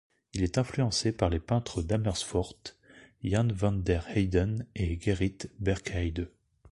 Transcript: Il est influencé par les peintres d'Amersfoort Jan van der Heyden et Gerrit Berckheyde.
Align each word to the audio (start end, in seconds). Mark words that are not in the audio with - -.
Il 0.33 0.41
est 0.41 0.57
influencé 0.57 1.11
par 1.11 1.29
les 1.29 1.39
peintres 1.39 1.83
d'Amersfoort 1.83 2.55
Jan 3.23 3.49
van 3.53 3.73
der 3.73 4.03
Heyden 4.09 4.65
et 4.73 4.99
Gerrit 4.99 5.37
Berckheyde. 5.59 6.27